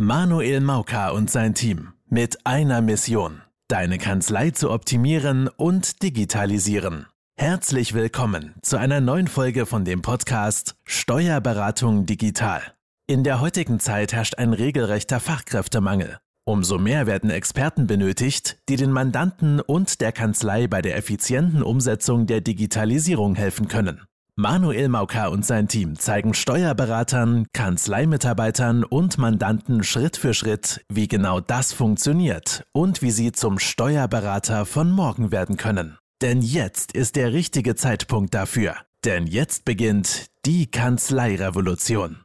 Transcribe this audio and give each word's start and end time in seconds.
Manuel 0.00 0.60
Mauka 0.60 1.10
und 1.10 1.28
sein 1.28 1.54
Team 1.54 1.92
mit 2.08 2.46
einer 2.46 2.80
Mission, 2.82 3.42
deine 3.66 3.98
Kanzlei 3.98 4.50
zu 4.50 4.70
optimieren 4.70 5.48
und 5.48 6.04
digitalisieren. 6.04 7.06
Herzlich 7.36 7.94
willkommen 7.94 8.54
zu 8.62 8.76
einer 8.76 9.00
neuen 9.00 9.26
Folge 9.26 9.66
von 9.66 9.84
dem 9.84 10.00
Podcast 10.00 10.76
Steuerberatung 10.84 12.06
digital. 12.06 12.62
In 13.08 13.24
der 13.24 13.40
heutigen 13.40 13.80
Zeit 13.80 14.12
herrscht 14.12 14.38
ein 14.38 14.52
regelrechter 14.52 15.18
Fachkräftemangel. 15.18 16.18
Umso 16.46 16.78
mehr 16.78 17.08
werden 17.08 17.30
Experten 17.30 17.88
benötigt, 17.88 18.58
die 18.68 18.76
den 18.76 18.92
Mandanten 18.92 19.60
und 19.60 20.00
der 20.00 20.12
Kanzlei 20.12 20.68
bei 20.68 20.80
der 20.80 20.96
effizienten 20.96 21.64
Umsetzung 21.64 22.26
der 22.28 22.40
Digitalisierung 22.40 23.34
helfen 23.34 23.66
können. 23.66 24.02
Manuel 24.40 24.88
Mauka 24.88 25.26
und 25.26 25.44
sein 25.44 25.66
Team 25.66 25.98
zeigen 25.98 26.32
Steuerberatern, 26.32 27.48
Kanzleimitarbeitern 27.52 28.84
und 28.84 29.18
Mandanten 29.18 29.82
Schritt 29.82 30.16
für 30.16 30.32
Schritt, 30.32 30.84
wie 30.88 31.08
genau 31.08 31.40
das 31.40 31.72
funktioniert 31.72 32.64
und 32.70 33.02
wie 33.02 33.10
sie 33.10 33.32
zum 33.32 33.58
Steuerberater 33.58 34.64
von 34.64 34.92
morgen 34.92 35.32
werden 35.32 35.56
können. 35.56 35.98
Denn 36.22 36.40
jetzt 36.40 36.92
ist 36.92 37.16
der 37.16 37.32
richtige 37.32 37.74
Zeitpunkt 37.74 38.32
dafür. 38.32 38.76
Denn 39.04 39.26
jetzt 39.26 39.64
beginnt 39.64 40.26
die 40.46 40.70
Kanzleirevolution. 40.70 42.24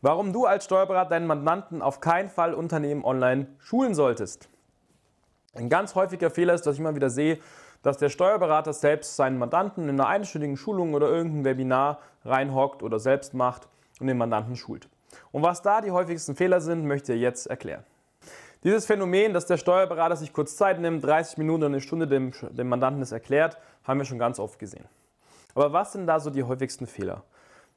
Warum 0.00 0.32
du 0.32 0.46
als 0.46 0.64
Steuerberater 0.64 1.10
deinen 1.10 1.26
Mandanten 1.26 1.82
auf 1.82 2.00
keinen 2.00 2.30
Fall 2.30 2.54
Unternehmen 2.54 3.04
online 3.04 3.48
schulen 3.58 3.94
solltest. 3.94 4.48
Ein 5.54 5.68
ganz 5.68 5.94
häufiger 5.94 6.30
Fehler 6.30 6.54
ist, 6.54 6.62
dass 6.62 6.76
ich 6.76 6.80
immer 6.80 6.94
wieder 6.94 7.10
sehe, 7.10 7.38
dass 7.82 7.98
der 7.98 8.08
Steuerberater 8.08 8.72
selbst 8.72 9.16
seinen 9.16 9.38
Mandanten 9.38 9.88
in 9.88 10.00
einer 10.00 10.08
einstündigen 10.08 10.56
Schulung 10.56 10.94
oder 10.94 11.08
irgendein 11.08 11.44
Webinar 11.44 11.98
reinhockt 12.24 12.82
oder 12.82 12.98
selbst 12.98 13.34
macht 13.34 13.68
und 14.00 14.06
den 14.06 14.18
Mandanten 14.18 14.56
schult. 14.56 14.88
Und 15.30 15.42
was 15.42 15.62
da 15.62 15.80
die 15.80 15.90
häufigsten 15.90 16.36
Fehler 16.36 16.60
sind, 16.60 16.86
möchte 16.86 17.12
ich 17.12 17.20
jetzt 17.20 17.46
erklären. 17.46 17.84
Dieses 18.64 18.86
Phänomen, 18.86 19.34
dass 19.34 19.46
der 19.46 19.56
Steuerberater 19.56 20.16
sich 20.16 20.32
kurz 20.32 20.56
Zeit 20.56 20.78
nimmt, 20.78 21.04
30 21.04 21.36
Minuten 21.36 21.64
oder 21.64 21.72
eine 21.72 21.80
Stunde 21.80 22.06
dem, 22.06 22.32
dem 22.50 22.68
Mandanten 22.68 23.00
das 23.00 23.10
erklärt, 23.10 23.58
haben 23.82 23.98
wir 23.98 24.04
schon 24.04 24.20
ganz 24.20 24.38
oft 24.38 24.58
gesehen. 24.58 24.84
Aber 25.54 25.72
was 25.72 25.92
sind 25.92 26.06
da 26.06 26.20
so 26.20 26.30
die 26.30 26.44
häufigsten 26.44 26.86
Fehler? 26.86 27.24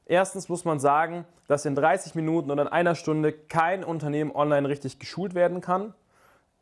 Erstens 0.06 0.48
muss 0.48 0.66
man 0.66 0.80
sagen, 0.80 1.26
dass 1.48 1.66
in 1.66 1.74
30 1.74 2.14
Minuten 2.14 2.52
oder 2.52 2.62
in 2.62 2.68
einer 2.68 2.94
Stunde 2.94 3.34
kein 3.34 3.84
Unternehmen 3.84 4.32
online 4.32 4.70
richtig 4.70 5.00
geschult 5.00 5.34
werden 5.34 5.62
kann. 5.62 5.96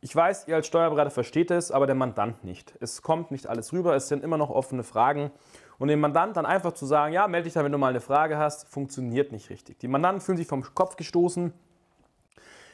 Ich 0.04 0.14
weiß, 0.14 0.48
ihr 0.48 0.56
als 0.56 0.66
Steuerberater 0.66 1.10
versteht 1.10 1.50
es, 1.50 1.70
aber 1.70 1.86
der 1.86 1.94
Mandant 1.94 2.44
nicht. 2.44 2.74
Es 2.78 3.00
kommt 3.00 3.30
nicht 3.30 3.46
alles 3.46 3.72
rüber, 3.72 3.96
es 3.96 4.06
sind 4.06 4.22
immer 4.22 4.36
noch 4.36 4.50
offene 4.50 4.82
Fragen. 4.82 5.30
Und 5.78 5.88
dem 5.88 5.98
Mandant 5.98 6.36
dann 6.36 6.44
einfach 6.44 6.72
zu 6.72 6.84
sagen, 6.84 7.14
ja, 7.14 7.26
melde 7.26 7.44
dich 7.44 7.54
da, 7.54 7.64
wenn 7.64 7.72
du 7.72 7.78
mal 7.78 7.88
eine 7.88 8.02
Frage 8.02 8.36
hast, 8.36 8.68
funktioniert 8.68 9.32
nicht 9.32 9.48
richtig. 9.48 9.78
Die 9.78 9.88
Mandanten 9.88 10.20
fühlen 10.20 10.36
sich 10.36 10.46
vom 10.46 10.62
Kopf 10.74 10.96
gestoßen. 10.96 11.54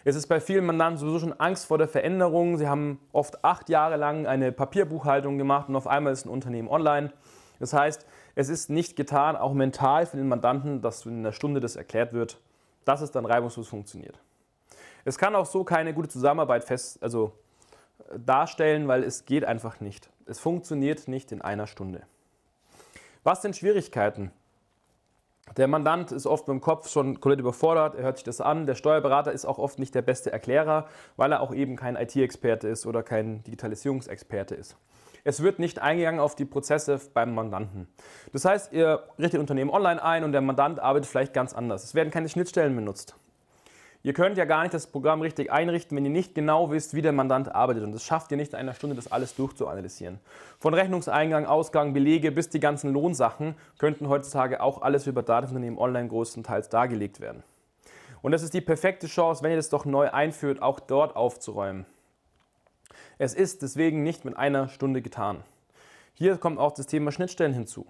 Es 0.03 0.17
ist 0.17 0.27
bei 0.27 0.41
vielen 0.41 0.67
Mandanten 0.67 0.99
sowieso 0.99 1.21
schon 1.21 1.39
Angst 1.39 1.67
vor 1.67 1.79
der 1.79 1.87
Veränderung. 1.87 2.59
Sie 2.59 2.67
haben 2.67 2.99
oft 3.13 3.45
acht 3.45 3.69
Jahre 3.69 3.97
lang 3.97 4.27
eine 4.27 4.51
Papierbuchhaltung 4.51 5.39
gemacht 5.39 5.69
und 5.69 5.77
auf 5.77 5.87
einmal 5.87 6.13
ist 6.13 6.27
ein 6.27 6.31
Unternehmen 6.31 6.67
online. 6.67 7.13
Das 7.61 7.73
heißt, 7.73 8.07
es 8.35 8.49
ist 8.49 8.71
nicht 8.71 8.97
getan, 8.97 9.37
auch 9.37 9.55
mental 9.55 10.05
für 10.05 10.17
den 10.17 10.27
Mandanten, 10.27 10.83
dass 10.83 11.07
in 11.07 11.21
einer 11.21 11.33
Stunde 11.33 11.61
das 11.61 11.77
erklärt 11.77 12.13
wird, 12.13 12.41
dass 12.85 13.03
es 13.03 13.13
dann 13.13 13.25
reibungslos 13.25 13.69
funktioniert. 13.69 14.19
Es 15.05 15.19
kann 15.19 15.35
auch 15.35 15.47
so 15.47 15.65
keine 15.65 15.95
gute 15.95 16.09
Zusammenarbeit 16.09 16.65
fest, 16.65 17.03
also 17.03 17.33
äh, 18.11 18.19
darstellen, 18.19 18.89
weil 18.89 19.03
es 19.03 19.25
geht 19.25 19.45
einfach 19.45 19.81
nicht. 19.81 20.11
Es 20.27 20.39
funktioniert 20.39 21.09
nicht 21.09 21.33
in 21.33 21.43
einer 21.43 21.67
Stunde. 21.67 22.03
Was 23.23 23.43
sind 23.43 23.57
Schwierigkeiten? 23.57 24.31
Der 25.57 25.67
Mandant 25.67 26.13
ist 26.13 26.27
oft 26.27 26.47
mit 26.47 26.55
dem 26.55 26.61
Kopf 26.61 26.89
schon 26.89 27.21
komplett 27.21 27.41
überfordert, 27.41 27.97
er 27.97 28.05
hört 28.05 28.19
sich 28.19 28.25
das 28.25 28.41
an. 28.41 28.67
Der 28.67 28.77
Steuerberater 28.77 29.33
ist 29.33 29.45
auch 29.45 29.59
oft 29.59 29.79
nicht 29.79 29.95
der 29.95 30.03
beste 30.03 30.31
Erklärer, 30.31 30.87
weil 31.17 31.33
er 31.33 31.41
auch 31.41 31.53
eben 31.53 31.77
kein 31.77 31.97
IT-Experte 31.97 32.69
ist 32.69 32.87
oder 32.87 33.03
kein 33.03 33.43
Digitalisierungsexperte 33.43 34.55
ist. 34.55 34.77
Es 35.25 35.43
wird 35.43 35.59
nicht 35.59 35.81
eingegangen 35.81 36.21
auf 36.21 36.35
die 36.35 36.45
Prozesse 36.45 37.01
beim 37.13 37.35
Mandanten. 37.35 37.89
Das 38.33 38.45
heißt, 38.45 38.73
ihr 38.73 39.03
richtet 39.19 39.41
Unternehmen 39.41 39.71
online 39.71 40.03
ein 40.03 40.25
und 40.25 40.33
der 40.33 40.41
Mandant 40.41 40.81
arbeitet 40.81 41.11
vielleicht 41.11 41.35
ganz 41.35 41.53
anders. 41.53 41.85
Es 41.85 41.95
werden 41.95 42.11
keine 42.11 42.29
Schnittstellen 42.29 42.75
benutzt. 42.75 43.17
Ihr 44.03 44.15
könnt 44.15 44.39
ja 44.39 44.47
gar 44.47 44.63
nicht 44.63 44.73
das 44.73 44.87
Programm 44.87 45.21
richtig 45.21 45.53
einrichten, 45.53 45.95
wenn 45.95 46.07
ihr 46.07 46.11
nicht 46.11 46.35
genau 46.35 46.71
wisst, 46.71 46.95
wie 46.95 47.03
der 47.03 47.13
Mandant 47.13 47.55
arbeitet. 47.55 47.85
Und 47.85 47.93
das 47.93 48.03
schafft 48.03 48.31
ihr 48.31 48.39
nicht 48.39 48.53
in 48.53 48.59
einer 48.59 48.73
Stunde, 48.73 48.97
das 48.97 49.13
alles 49.13 49.35
durchzuanalysieren. 49.35 50.19
Von 50.59 50.73
Rechnungseingang, 50.73 51.45
Ausgang, 51.45 51.93
Belege 51.93 52.33
bis 52.33 52.49
die 52.49 52.61
ganzen 52.61 52.95
Lohnsachen 52.95 53.57
könnten 53.79 54.09
heutzutage 54.09 54.63
auch 54.63 54.81
alles 54.81 55.07
über 55.07 55.23
Datenunternehmen 55.23 55.79
online 55.79 56.09
größtenteils 56.09 56.71
dargelegt 56.71 57.21
werden. 57.21 57.43
Und 58.23 58.33
das 58.33 58.43
ist 58.43 58.55
die 58.55 58.63
perfekte 58.63 59.07
Chance, 59.07 59.43
wenn 59.43 59.51
ihr 59.51 59.57
das 59.57 59.69
doch 59.69 59.85
neu 59.85 60.11
einführt, 60.11 60.63
auch 60.63 60.81
dort 60.81 61.15
aufzuräumen. 61.15 61.85
Es 63.19 63.35
ist 63.35 63.61
deswegen 63.61 64.03
nicht 64.03 64.25
mit 64.25 64.37
einer 64.37 64.69
Stunde 64.69 65.03
getan. 65.03 65.43
Hier 66.15 66.39
kommt 66.39 66.59
auch 66.59 66.73
das 66.73 66.87
Thema 66.87 67.13
Schnittstellen 67.13 67.53
hinzu. 67.53 67.87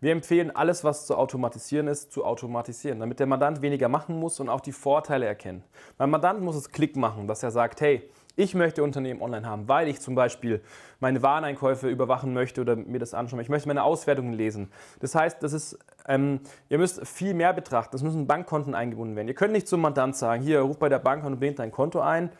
Wir 0.00 0.12
empfehlen, 0.12 0.54
alles, 0.54 0.84
was 0.84 1.06
zu 1.06 1.16
automatisieren 1.16 1.88
ist, 1.88 2.12
zu 2.12 2.24
automatisieren, 2.24 3.00
damit 3.00 3.18
der 3.18 3.26
Mandant 3.26 3.62
weniger 3.62 3.88
machen 3.88 4.18
muss 4.18 4.38
und 4.38 4.48
auch 4.48 4.60
die 4.60 4.72
Vorteile 4.72 5.26
erkennt. 5.26 5.64
Mein 5.98 6.10
Mandant 6.10 6.40
muss 6.40 6.54
es 6.54 6.70
Klick 6.70 6.96
machen, 6.96 7.26
dass 7.26 7.42
er 7.42 7.50
sagt, 7.50 7.80
hey, 7.80 8.08
ich 8.36 8.54
möchte 8.54 8.84
Unternehmen 8.84 9.20
online 9.20 9.44
haben, 9.44 9.66
weil 9.66 9.88
ich 9.88 10.00
zum 10.00 10.14
Beispiel 10.14 10.62
meine 11.00 11.20
Wareneinkäufe 11.22 11.88
überwachen 11.88 12.32
möchte 12.32 12.60
oder 12.60 12.76
mir 12.76 13.00
das 13.00 13.12
anschauen. 13.12 13.40
Ich 13.40 13.48
möchte 13.48 13.66
meine 13.66 13.82
Auswertungen 13.82 14.32
lesen. 14.32 14.70
Das 15.00 15.16
heißt, 15.16 15.42
das 15.42 15.52
ist, 15.52 15.76
ähm, 16.06 16.38
ihr 16.68 16.78
müsst 16.78 17.04
viel 17.04 17.34
mehr 17.34 17.52
betrachten. 17.52 17.96
Es 17.96 18.02
müssen 18.04 18.28
Bankkonten 18.28 18.76
eingebunden 18.76 19.16
werden. 19.16 19.26
Ihr 19.26 19.34
könnt 19.34 19.52
nicht 19.52 19.66
zum 19.66 19.80
Mandant 19.80 20.14
sagen, 20.14 20.40
hier, 20.40 20.60
ruf 20.60 20.78
bei 20.78 20.88
der 20.88 21.00
Bank 21.00 21.24
an 21.24 21.32
und 21.32 21.40
bringt 21.40 21.58
dein 21.58 21.72
Konto 21.72 21.98
ein. 21.98 22.30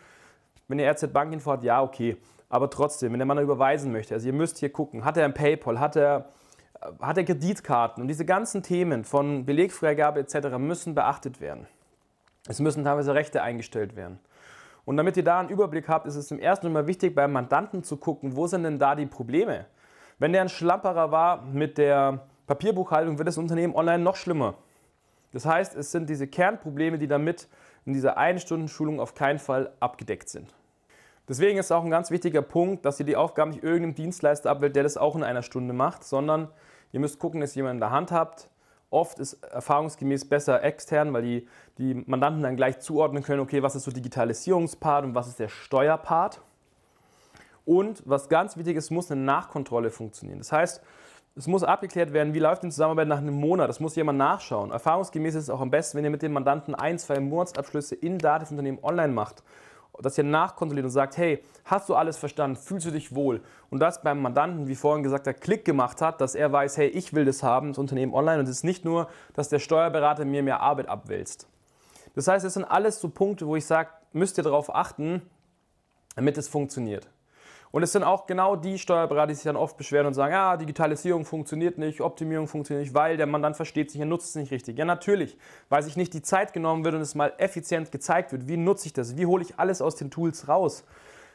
Wenn 0.68 0.78
ihr 0.78 0.88
RZ 0.88 1.12
Bankinfo 1.12 1.50
hat, 1.50 1.64
ja, 1.64 1.82
okay. 1.82 2.16
Aber 2.48 2.70
trotzdem, 2.70 3.10
wenn 3.10 3.18
der 3.18 3.26
Mann 3.26 3.38
überweisen 3.40 3.90
möchte, 3.90 4.14
also 4.14 4.28
ihr 4.28 4.32
müsst 4.32 4.58
hier 4.58 4.70
gucken, 4.70 5.04
hat 5.04 5.16
er 5.16 5.24
ein 5.24 5.34
PayPal, 5.34 5.80
hat 5.80 5.96
er 5.96 6.28
hat 7.00 7.18
er 7.18 7.24
Kreditkarten 7.24 8.02
und 8.02 8.08
diese 8.08 8.24
ganzen 8.24 8.62
Themen 8.62 9.04
von 9.04 9.44
Belegfreigabe 9.44 10.20
etc. 10.20 10.58
müssen 10.58 10.94
beachtet 10.94 11.40
werden. 11.40 11.66
Es 12.48 12.60
müssen 12.60 12.84
teilweise 12.84 13.14
Rechte 13.14 13.42
eingestellt 13.42 13.96
werden. 13.96 14.18
Und 14.84 14.96
damit 14.96 15.16
ihr 15.16 15.24
da 15.24 15.40
einen 15.40 15.50
Überblick 15.50 15.88
habt, 15.88 16.06
ist 16.06 16.16
es 16.16 16.30
im 16.30 16.38
ersten 16.38 16.66
immer 16.66 16.86
wichtig, 16.86 17.14
beim 17.14 17.32
Mandanten 17.32 17.82
zu 17.82 17.98
gucken, 17.98 18.36
wo 18.36 18.46
sind 18.46 18.62
denn 18.62 18.78
da 18.78 18.94
die 18.94 19.06
Probleme. 19.06 19.66
Wenn 20.18 20.32
der 20.32 20.40
ein 20.40 20.48
Schlamperer 20.48 21.10
war 21.10 21.42
mit 21.42 21.76
der 21.76 22.26
Papierbuchhaltung, 22.46 23.18
wird 23.18 23.28
das 23.28 23.36
Unternehmen 23.36 23.74
online 23.74 24.02
noch 24.02 24.16
schlimmer. 24.16 24.54
Das 25.32 25.44
heißt, 25.44 25.76
es 25.76 25.92
sind 25.92 26.08
diese 26.08 26.26
Kernprobleme, 26.26 26.96
die 26.96 27.06
damit 27.06 27.48
in 27.84 27.92
dieser 27.92 28.16
einen 28.16 28.38
Stunden 28.38 28.68
Schulung 28.68 28.98
auf 28.98 29.14
keinen 29.14 29.38
Fall 29.38 29.72
abgedeckt 29.78 30.30
sind. 30.30 30.54
Deswegen 31.28 31.58
ist 31.58 31.70
auch 31.70 31.84
ein 31.84 31.90
ganz 31.90 32.10
wichtiger 32.10 32.40
Punkt, 32.40 32.86
dass 32.86 32.98
ihr 32.98 33.06
die 33.06 33.16
Aufgaben 33.16 33.50
nicht 33.50 33.62
irgendeinem 33.62 33.94
Dienstleister 33.94 34.50
abwählt, 34.50 34.74
der 34.74 34.82
das 34.82 34.96
auch 34.96 35.14
in 35.14 35.22
einer 35.22 35.42
Stunde 35.42 35.74
macht, 35.74 36.02
sondern 36.02 36.48
ihr 36.92 37.00
müsst 37.00 37.18
gucken, 37.18 37.40
dass 37.42 37.52
ihr 37.52 37.60
jemanden 37.60 37.76
in 37.76 37.80
der 37.80 37.90
Hand 37.90 38.12
habt. 38.12 38.48
Oft 38.90 39.18
ist 39.18 39.34
erfahrungsgemäß 39.44 40.26
besser 40.26 40.64
extern, 40.64 41.12
weil 41.12 41.22
die, 41.22 41.48
die 41.76 41.94
Mandanten 42.06 42.42
dann 42.42 42.56
gleich 42.56 42.78
zuordnen 42.78 43.22
können, 43.22 43.40
okay, 43.40 43.62
was 43.62 43.76
ist 43.76 43.84
so 43.84 43.90
Digitalisierungspart 43.90 45.04
und 45.04 45.14
was 45.14 45.28
ist 45.28 45.38
der 45.38 45.48
Steuerpart. 45.48 46.40
Und 47.66 48.02
was 48.06 48.30
ganz 48.30 48.56
wichtig 48.56 48.78
ist, 48.78 48.90
muss 48.90 49.10
eine 49.10 49.20
Nachkontrolle 49.20 49.90
funktionieren. 49.90 50.38
Das 50.38 50.52
heißt, 50.52 50.82
es 51.36 51.46
muss 51.46 51.62
abgeklärt 51.62 52.14
werden, 52.14 52.32
wie 52.32 52.38
läuft 52.38 52.62
die 52.62 52.70
Zusammenarbeit 52.70 53.08
nach 53.08 53.18
einem 53.18 53.34
Monat. 53.34 53.68
Das 53.68 53.78
muss 53.78 53.94
jemand 53.94 54.18
nachschauen. 54.18 54.70
Erfahrungsgemäß 54.70 55.34
ist 55.34 55.44
es 55.44 55.50
auch 55.50 55.60
am 55.60 55.70
besten, 55.70 55.98
wenn 55.98 56.04
ihr 56.04 56.10
mit 56.10 56.22
dem 56.22 56.32
Mandanten 56.32 56.74
ein, 56.74 56.98
zwei 56.98 57.20
Monatsabschlüsse 57.20 57.94
in 57.94 58.16
Datenunternehmen 58.16 58.82
online 58.82 59.12
macht 59.12 59.42
dass 60.00 60.16
ihr 60.16 60.24
nachkontrolliert 60.24 60.84
und 60.84 60.90
sagt, 60.90 61.16
hey, 61.16 61.42
hast 61.64 61.88
du 61.88 61.94
alles 61.94 62.16
verstanden, 62.16 62.56
fühlst 62.56 62.86
du 62.86 62.90
dich 62.90 63.14
wohl? 63.14 63.42
Und 63.70 63.80
das 63.80 64.02
beim 64.02 64.22
Mandanten, 64.22 64.68
wie 64.68 64.74
vorhin 64.74 65.02
gesagt, 65.02 65.26
der 65.26 65.34
Klick 65.34 65.64
gemacht 65.64 66.00
hat, 66.00 66.20
dass 66.20 66.34
er 66.34 66.52
weiß, 66.52 66.76
hey, 66.76 66.88
ich 66.88 67.14
will 67.14 67.24
das 67.24 67.42
haben, 67.42 67.68
das 67.68 67.78
Unternehmen 67.78 68.14
online. 68.14 68.38
Und 68.40 68.44
es 68.44 68.58
ist 68.58 68.64
nicht 68.64 68.84
nur, 68.84 69.08
dass 69.34 69.48
der 69.48 69.58
Steuerberater 69.58 70.24
mir 70.24 70.42
mehr 70.42 70.60
Arbeit 70.60 70.88
abwälzt. 70.88 71.48
Das 72.14 72.28
heißt, 72.28 72.44
es 72.44 72.54
sind 72.54 72.64
alles 72.64 73.00
so 73.00 73.08
Punkte, 73.08 73.46
wo 73.46 73.56
ich 73.56 73.66
sage, 73.66 73.90
müsst 74.12 74.38
ihr 74.38 74.44
darauf 74.44 74.74
achten, 74.74 75.22
damit 76.16 76.38
es 76.38 76.48
funktioniert. 76.48 77.08
Und 77.70 77.82
es 77.82 77.92
sind 77.92 78.02
auch 78.02 78.26
genau 78.26 78.56
die 78.56 78.78
Steuerberater, 78.78 79.28
die 79.28 79.34
sich 79.34 79.44
dann 79.44 79.56
oft 79.56 79.76
beschweren 79.76 80.06
und 80.06 80.14
sagen, 80.14 80.32
ja, 80.32 80.56
Digitalisierung 80.56 81.24
funktioniert 81.24 81.78
nicht, 81.78 82.00
Optimierung 82.00 82.48
funktioniert 82.48 82.86
nicht, 82.86 82.94
weil 82.94 83.16
der 83.16 83.26
Mandant 83.26 83.56
versteht 83.56 83.90
sich, 83.90 84.00
er 84.00 84.06
nutzt 84.06 84.30
es 84.30 84.34
nicht 84.36 84.52
richtig. 84.52 84.78
Ja, 84.78 84.84
natürlich, 84.84 85.36
weil 85.68 85.82
sich 85.82 85.96
nicht 85.96 86.14
die 86.14 86.22
Zeit 86.22 86.52
genommen 86.52 86.84
wird 86.84 86.94
und 86.94 87.02
es 87.02 87.14
mal 87.14 87.32
effizient 87.38 87.92
gezeigt 87.92 88.32
wird. 88.32 88.48
Wie 88.48 88.56
nutze 88.56 88.86
ich 88.86 88.92
das? 88.92 89.16
Wie 89.16 89.26
hole 89.26 89.42
ich 89.42 89.58
alles 89.58 89.82
aus 89.82 89.96
den 89.96 90.10
Tools 90.10 90.48
raus? 90.48 90.84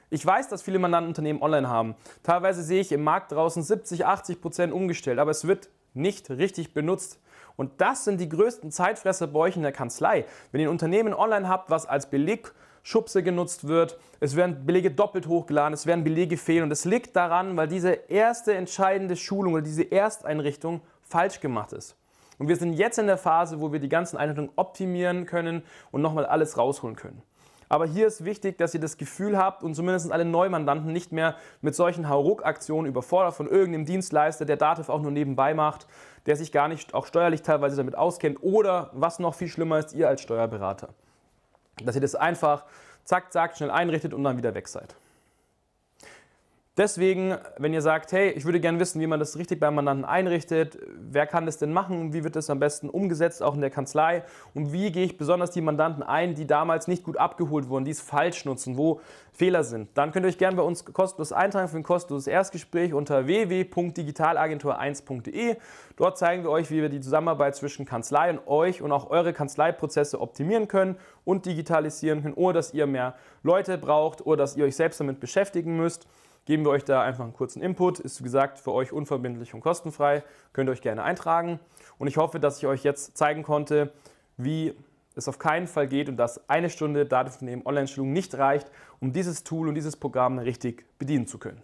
Ich 0.09 0.25
weiß, 0.25 0.47
dass 0.47 0.61
viele 0.61 0.79
Mandantenunternehmen 0.79 1.41
online 1.41 1.67
haben. 1.69 1.95
Teilweise 2.21 2.61
sehe 2.61 2.81
ich 2.81 2.91
im 2.91 3.03
Markt 3.03 3.31
draußen 3.31 3.63
70, 3.63 4.05
80 4.05 4.41
Prozent 4.41 4.73
umgestellt, 4.73 5.19
aber 5.19 5.31
es 5.31 5.47
wird 5.47 5.69
nicht 5.93 6.29
richtig 6.29 6.73
benutzt. 6.73 7.19
Und 7.55 7.81
das 7.81 8.05
sind 8.05 8.19
die 8.19 8.29
größten 8.29 8.71
Zeitfresser 8.71 9.27
bei 9.27 9.39
euch 9.39 9.55
in 9.55 9.61
der 9.61 9.71
Kanzlei. 9.71 10.25
Wenn 10.51 10.61
ihr 10.61 10.67
ein 10.67 10.71
Unternehmen 10.71 11.13
online 11.13 11.47
habt, 11.47 11.69
was 11.69 11.85
als 11.85 12.09
Beleg 12.09 12.51
Schubse 12.83 13.23
genutzt 13.23 13.67
wird. 13.67 13.97
Es 14.19 14.35
werden 14.35 14.65
Belege 14.65 14.91
doppelt 14.91 15.27
hochgeladen, 15.27 15.73
es 15.73 15.85
werden 15.85 16.03
Belege 16.03 16.37
fehlen. 16.37 16.63
Und 16.63 16.71
es 16.71 16.85
liegt 16.85 17.15
daran, 17.15 17.57
weil 17.57 17.67
diese 17.67 17.91
erste 17.91 18.53
entscheidende 18.53 19.15
Schulung 19.15 19.53
oder 19.53 19.63
diese 19.63 19.89
Ersteinrichtung 19.91 20.81
falsch 21.01 21.39
gemacht 21.39 21.73
ist. 21.73 21.95
Und 22.37 22.49
wir 22.49 22.57
sind 22.57 22.73
jetzt 22.73 22.99
in 22.99 23.07
der 23.07 23.17
Phase, 23.17 23.61
wo 23.61 23.71
wir 23.71 23.79
die 23.79 23.89
ganzen 23.89 24.17
Einheiten 24.17 24.49
optimieren 24.55 25.25
können 25.25 25.63
und 25.91 26.01
nochmal 26.01 26.25
alles 26.25 26.57
rausholen 26.57 26.95
können. 26.95 27.21
Aber 27.69 27.85
hier 27.85 28.05
ist 28.05 28.25
wichtig, 28.25 28.57
dass 28.57 28.73
ihr 28.73 28.79
das 28.79 28.97
Gefühl 28.97 29.37
habt 29.37 29.63
und 29.63 29.73
zumindest 29.73 30.11
alle 30.11 30.25
Neumandanten 30.25 30.91
nicht 30.91 31.11
mehr 31.11 31.37
mit 31.61 31.73
solchen 31.73 32.07
Hauruck-Aktionen 32.07 32.87
überfordert 32.87 33.33
von 33.33 33.47
irgendeinem 33.47 33.85
Dienstleister, 33.85 34.45
der 34.45 34.57
Dativ 34.57 34.89
auch 34.89 35.01
nur 35.01 35.11
nebenbei 35.11 35.53
macht, 35.53 35.87
der 36.25 36.35
sich 36.35 36.51
gar 36.51 36.67
nicht 36.67 36.93
auch 36.93 37.07
steuerlich 37.07 37.41
teilweise 37.41 37.77
damit 37.77 37.97
auskennt 37.97 38.43
oder 38.43 38.91
was 38.93 39.17
noch 39.17 39.33
viel 39.33 39.47
schlimmer 39.47 39.79
ist, 39.79 39.93
ihr 39.93 40.07
als 40.07 40.21
Steuerberater. 40.21 40.89
Dass 41.81 41.95
ihr 41.95 42.01
das 42.01 42.15
einfach 42.15 42.65
zack, 43.03 43.31
zack, 43.33 43.57
schnell 43.57 43.71
einrichtet 43.71 44.13
und 44.13 44.23
dann 44.23 44.37
wieder 44.37 44.53
weg 44.53 44.67
seid. 44.67 44.95
Deswegen, 46.75 47.37
wenn 47.59 47.71
ihr 47.71 47.83
sagt, 47.83 48.13
hey, 48.13 48.31
ich 48.31 48.45
würde 48.45 48.59
gerne 48.59 48.79
wissen, 48.79 48.99
wie 48.99 49.05
man 49.05 49.19
das 49.19 49.37
richtig 49.37 49.59
beim 49.59 49.75
Mandanten 49.75 50.05
einrichtet, 50.05 50.79
wer 50.97 51.27
kann 51.27 51.45
das 51.45 51.59
denn 51.59 51.71
machen, 51.71 52.13
wie 52.13 52.23
wird 52.23 52.35
das 52.35 52.49
am 52.49 52.59
besten 52.59 52.89
umgesetzt, 52.89 53.43
auch 53.43 53.53
in 53.53 53.61
der 53.61 53.69
Kanzlei? 53.69 54.23
Und 54.55 54.73
wie 54.73 54.91
gehe 54.91 55.05
ich 55.05 55.19
besonders 55.19 55.51
die 55.51 55.61
Mandanten 55.61 56.01
ein, 56.01 56.33
die 56.33 56.47
damals 56.47 56.87
nicht 56.87 57.03
gut 57.03 57.17
abgeholt 57.17 57.69
wurden, 57.69 57.85
die 57.85 57.91
es 57.91 58.01
falsch 58.01 58.45
nutzen, 58.45 58.75
wo 58.75 59.01
Fehler 59.33 59.63
sind, 59.63 59.89
dann 59.93 60.11
könnt 60.11 60.25
ihr 60.25 60.29
euch 60.29 60.39
gerne 60.39 60.57
bei 60.57 60.63
uns 60.63 60.83
kostenlos 60.83 61.31
eintragen 61.31 61.67
für 61.67 61.77
ein 61.77 61.83
kostenloses 61.83 62.25
Erstgespräch 62.25 62.95
unter 62.95 63.27
www.digitalagentur1.de. 63.27 65.57
Dort 65.95 66.17
zeigen 66.17 66.41
wir 66.41 66.49
euch, 66.49 66.71
wie 66.71 66.81
wir 66.81 66.89
die 66.89 67.01
Zusammenarbeit 67.01 67.55
zwischen 67.55 67.85
Kanzlei 67.85 68.31
und 68.31 68.47
euch 68.47 68.81
und 68.81 68.91
auch 68.91 69.11
eure 69.11 69.33
Kanzleiprozesse 69.33 70.19
optimieren 70.19 70.67
können 70.67 70.95
und 71.23 71.45
digitalisieren 71.45 72.23
können, 72.23 72.33
ohne 72.33 72.53
dass 72.53 72.73
ihr 72.73 72.87
mehr 72.87 73.13
Leute 73.43 73.77
braucht 73.77 74.25
oder 74.25 74.37
dass 74.37 74.57
ihr 74.57 74.65
euch 74.65 74.75
selbst 74.75 74.99
damit 74.99 75.19
beschäftigen 75.19 75.77
müsst 75.77 76.07
geben 76.45 76.65
wir 76.65 76.71
euch 76.71 76.83
da 76.83 77.01
einfach 77.01 77.23
einen 77.23 77.33
kurzen 77.33 77.61
Input. 77.61 77.99
Ist 77.99 78.19
wie 78.19 78.23
gesagt 78.23 78.59
für 78.59 78.71
euch 78.71 78.91
unverbindlich 78.91 79.53
und 79.53 79.61
kostenfrei. 79.61 80.23
Könnt 80.53 80.69
ihr 80.69 80.73
euch 80.73 80.81
gerne 80.81 81.03
eintragen. 81.03 81.59
Und 81.97 82.07
ich 82.07 82.17
hoffe, 82.17 82.39
dass 82.39 82.57
ich 82.57 82.67
euch 82.67 82.83
jetzt 82.83 83.17
zeigen 83.17 83.43
konnte, 83.43 83.91
wie 84.37 84.73
es 85.15 85.27
auf 85.27 85.39
keinen 85.39 85.67
Fall 85.67 85.87
geht 85.87 86.09
und 86.09 86.17
dass 86.17 86.49
eine 86.49 86.69
Stunde 86.69 87.05
Datenvernehmen 87.05 87.65
Online-Schulung 87.65 88.13
nicht 88.13 88.35
reicht, 88.35 88.69
um 88.99 89.13
dieses 89.13 89.43
Tool 89.43 89.67
und 89.67 89.75
dieses 89.75 89.95
Programm 89.95 90.39
richtig 90.39 90.85
bedienen 90.97 91.27
zu 91.27 91.37
können. 91.37 91.61